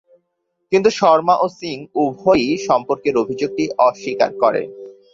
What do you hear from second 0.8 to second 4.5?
শর্মা ও সিং উভয়ই সম্পর্কের অভিযোগটি অস্বীকার